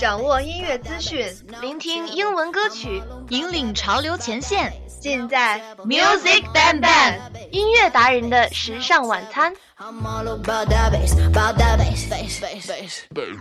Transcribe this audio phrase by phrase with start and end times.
[0.00, 1.26] 掌握音乐资讯，
[1.60, 4.72] 聆听英文歌曲，引领潮流前线。
[5.00, 7.14] 尽在 Music Bang Bang
[7.52, 9.52] 音乐达人的时尚晚餐。
[9.78, 13.38] I'm all about that bass, about that bass, bass, bass, bass.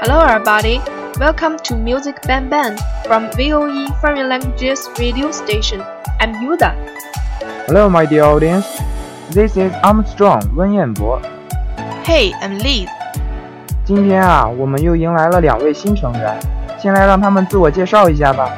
[0.00, 0.80] Hello, everybody.
[1.18, 2.76] Welcome to Music Bang Bang
[3.06, 5.82] from VOE Foreign Languages Radio Station.
[6.20, 6.74] I'm Yuda.
[7.66, 8.66] Hello, my dear audience.
[9.30, 11.20] This is Armstrong 温彦博。
[12.04, 12.88] Hey, I'm Liz.
[13.84, 16.38] 今天啊，我们又迎来了两位新成员，
[16.78, 18.50] 先来让他们自我介绍一下吧。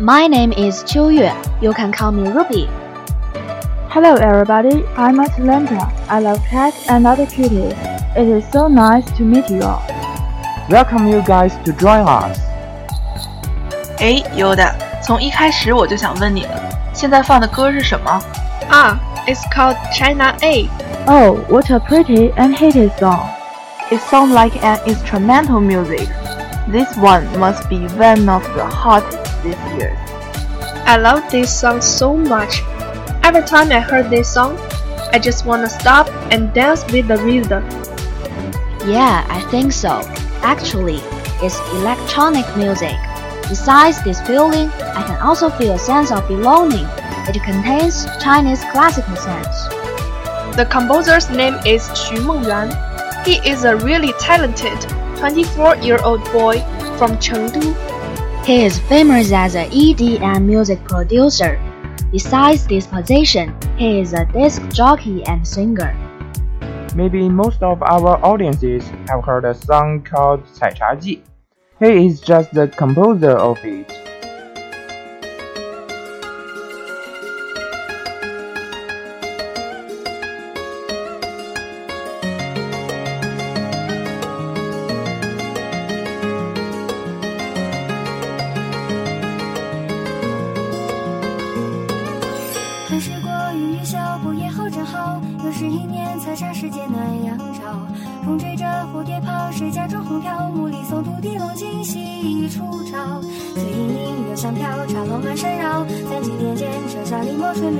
[0.00, 1.32] My name is 秋月.
[1.60, 2.66] You can call me Ruby.
[3.90, 5.88] Hello everybody, I'm Atlanta.
[6.08, 7.74] I love cats and other cuties.
[8.16, 9.82] It is so nice to meet you all.
[10.68, 12.40] Welcome you guys to join us.
[13.98, 16.50] 哎，优的，从一开始我就想问你了，
[16.96, 18.22] 现在放的歌是什么？
[18.70, 18.96] Ah,
[19.26, 20.68] it's called China A.
[21.06, 23.28] Oh, what a pretty and heated song.
[23.90, 26.08] It sounds like an instrumental music.
[26.70, 29.96] This one must be one of the hottest this year.
[30.86, 32.62] I love this song so much.
[33.22, 34.56] Every time I heard this song,
[35.12, 37.64] I just wanna stop and dance with the rhythm.
[38.86, 40.00] Yeah, I think so.
[40.42, 41.00] Actually,
[41.42, 42.96] it's electronic music.
[43.48, 46.87] Besides this feeling, I can also feel a sense of belonging.
[47.29, 49.67] It contains Chinese classical sense.
[50.57, 52.73] The composer's name is Xu Mengyuan.
[53.23, 54.79] He is a really talented
[55.21, 56.61] 24-year-old boy
[56.97, 57.75] from Chengdu.
[58.43, 61.61] He is famous as an EDM music producer.
[62.11, 65.93] Besides this position, he is a disc jockey and singer.
[66.95, 71.21] Maybe most of our audiences have heard a song called Cai Cha Ji.
[71.77, 74.06] He is just the composer of it.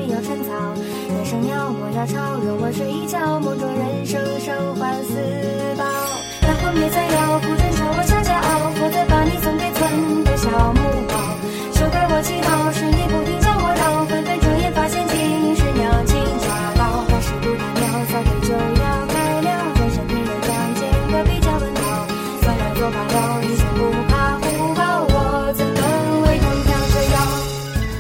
[0.09, 0.51] 要趁早。
[1.09, 5.13] 人生要莫要吵，容我睡一觉，梦中人生生欢四
[5.77, 5.83] 宝。
[6.41, 10.81] 大婚别再要，不准叫我小骄傲，否则把你送给村的小木
[11.11, 11.15] 偶。
[11.73, 12.56] 休怪我气恼。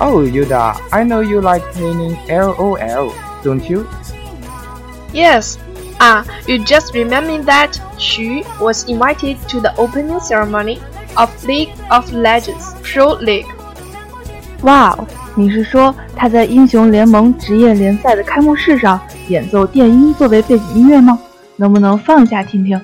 [0.00, 3.12] Oh, Yuda, I know you like playing LOL,
[3.44, 3.86] don't you?
[5.12, 5.58] Yes.
[6.00, 10.80] Ah, you just remind me that Xu was invited to the opening ceremony
[11.16, 13.46] of League of Legends Pro League.
[14.62, 15.06] 哇哦，
[15.36, 21.18] 你是说他在英雄联盟职业联赛的开幕式上演奏电音作为背景音乐吗？
[21.56, 22.80] 能不能放一下听听？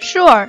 [0.00, 0.48] Sure.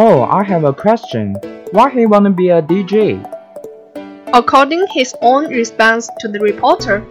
[0.00, 1.36] Oh, I have a question.
[1.72, 3.18] Why he wanna be a DJ?
[4.32, 7.02] According his own response to the reporter,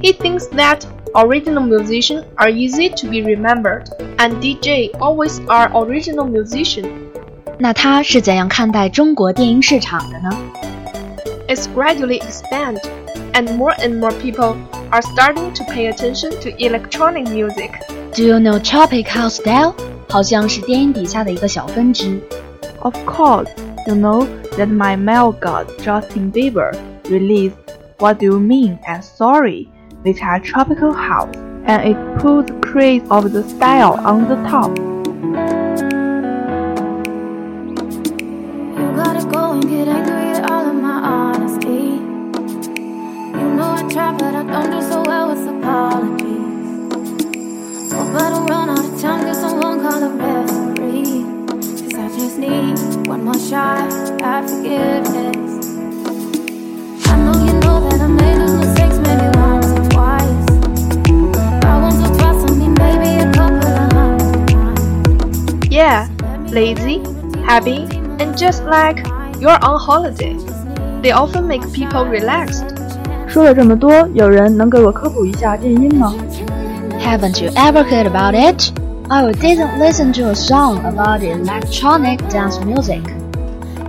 [0.00, 3.88] he thinks that original musicians are easy to be remembered,
[4.18, 7.08] and DJ always are original musician.
[7.58, 10.30] 那他是怎样看待中国电音市场的呢？
[11.48, 12.80] It's gradually expand,
[13.34, 14.56] and more and more people
[14.90, 17.70] are starting to pay attention to electronic music.
[18.14, 19.74] Do you know Tropic House Style?
[20.08, 22.20] 好像是电音底下的一个小分支。
[22.80, 23.48] Of course,
[23.86, 24.26] you know
[24.56, 26.72] that my male god Justin Bieber
[27.04, 27.56] released
[27.98, 29.68] What Do You Mean and Sorry,
[30.04, 34.76] which are tropical house, and it puts craze of the style on the top.
[38.76, 42.00] You gotta go and get angry at all of my honesty.
[43.38, 45.05] You know I try, but I don't do so
[48.16, 51.24] Oh, but I run out of time, cause someone call a referee.
[51.82, 53.92] Cause I just need one more shot
[54.22, 55.66] at forgiveness.
[57.06, 60.44] I know you know that I made those mistakes maybe once or twice.
[61.62, 65.66] Not once or twice, I mean maybe a couple of hundred times.
[65.70, 66.08] Yeah,
[66.48, 67.02] lazy,
[67.44, 67.86] happy,
[68.18, 69.06] and just like
[69.38, 70.36] you're on holiday.
[71.02, 72.64] They often make people relaxed.
[73.28, 76.14] 说了这么多，有人能给我科普一下电音吗
[77.07, 78.69] Haven't you ever heard about it?
[79.09, 83.01] I didn't listen to a song about electronic dance music.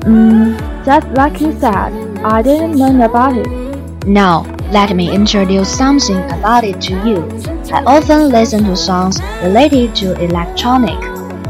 [0.07, 1.93] Mm, just like you said,
[2.25, 4.07] I didn't learn about it.
[4.07, 7.29] Now, let me introduce something about it to you.
[7.73, 11.01] I often listen to songs related to electronic.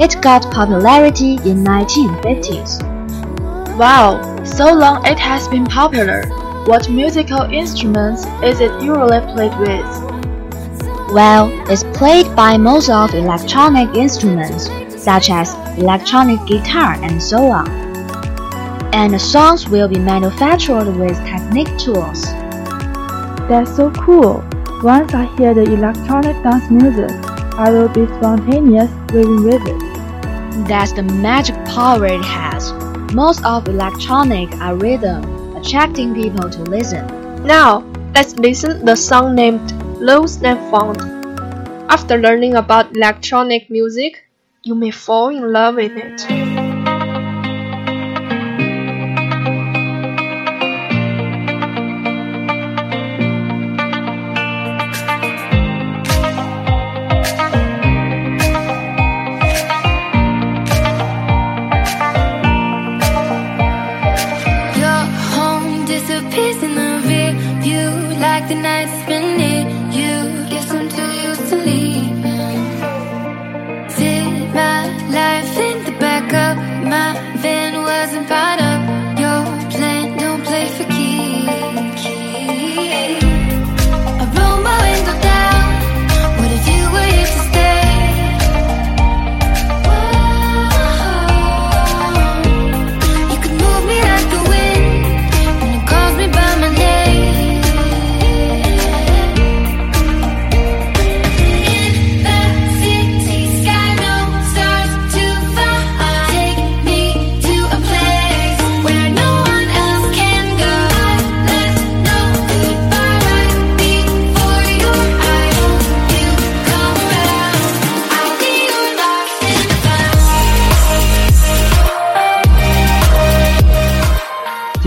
[0.00, 2.80] It got popularity in 1950s.
[3.76, 6.22] Wow, so long it has been popular.
[6.64, 10.07] What musical instruments is it usually played with?
[11.10, 14.68] Well, it's played by most of electronic instruments,
[15.02, 17.66] such as electronic guitar and so on.
[18.92, 22.24] And the songs will be manufactured with technique tools.
[23.48, 24.44] That's so cool.
[24.82, 27.10] Once I hear the electronic dance music,
[27.56, 30.68] I will be spontaneous rhythm with it.
[30.68, 32.70] That's the magic power it has.
[33.14, 37.06] Most of electronic are rhythm, attracting people to listen.
[37.44, 37.80] Now,
[38.14, 41.00] let's listen the song named Lost and Found.
[41.90, 44.24] After learning about electronic music,
[44.62, 46.68] you may fall in love with it.
[66.08, 66.22] The
[67.08, 69.08] rear like the night's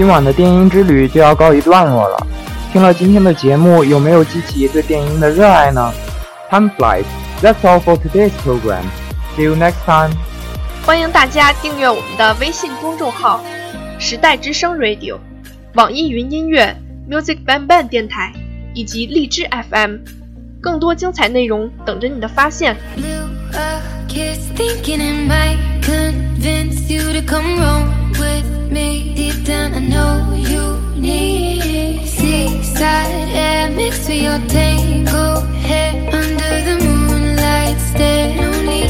[0.01, 2.25] 今晚的电音之旅就要告一段落了。
[2.73, 5.93] 听了今天的节目，有没有激起对电音的热爱呢
[6.49, 7.03] ？Time flies.
[7.39, 8.81] That's all for today's program.
[9.35, 10.09] See you next time.
[10.87, 13.43] 欢迎大家订阅我们的微信公众号
[14.01, 15.19] “时代之声 Radio”、
[15.75, 16.75] 网易云音乐
[17.07, 18.33] Music Ban Ban 电台
[18.73, 19.97] 以及荔枝 FM。
[20.59, 22.75] 更多精彩内容等着你的发现。
[22.97, 23.79] Blew a
[28.43, 29.13] with me.
[29.15, 30.63] Deep down, I know you
[30.99, 38.35] need seaside air mixed with your tangled hair under the moonlight stare.
[38.35, 38.89] No need